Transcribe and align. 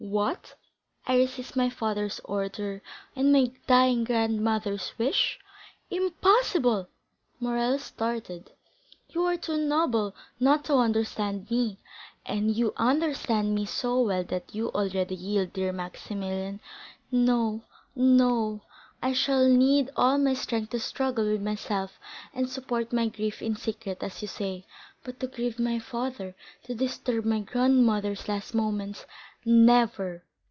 What? 0.03 0.55
I 1.05 1.15
resist 1.15 1.55
my 1.55 1.69
father's 1.69 2.19
order, 2.25 2.81
and 3.15 3.31
my 3.31 3.51
dying 3.67 4.03
grandmother's 4.03 4.93
wish? 4.97 5.39
Impossible!" 5.91 6.89
Morrel 7.39 7.77
started. 7.79 8.51
"You 9.09 9.23
are 9.25 9.37
too 9.37 9.57
noble 9.57 10.13
not 10.39 10.65
to 10.65 10.75
understand 10.77 11.49
me, 11.51 11.77
and 12.25 12.53
you 12.57 12.73
understand 12.77 13.53
me 13.55 13.65
so 13.65 14.01
well 14.01 14.23
that 14.25 14.53
you 14.53 14.69
already 14.71 15.15
yield, 15.15 15.53
dear 15.53 15.71
Maximilian. 15.71 16.59
No, 17.11 17.61
no; 17.95 18.61
I 19.03 19.13
shall 19.13 19.47
need 19.47 19.89
all 19.95 20.17
my 20.17 20.33
strength 20.33 20.71
to 20.71 20.79
struggle 20.79 21.25
with 21.31 21.41
myself 21.41 21.99
and 22.33 22.49
support 22.49 22.91
my 22.91 23.07
grief 23.07 23.41
in 23.41 23.55
secret, 23.55 23.99
as 24.03 24.21
you 24.21 24.27
say. 24.27 24.65
But 25.03 25.19
to 25.21 25.27
grieve 25.27 25.57
my 25.57 25.79
father—to 25.79 26.75
disturb 26.75 27.25
my 27.25 27.39
grandmother's 27.39 28.27
last 28.27 28.53
moments—never!" 28.53 30.21